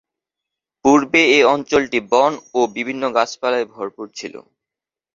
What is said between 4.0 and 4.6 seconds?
ছিলো।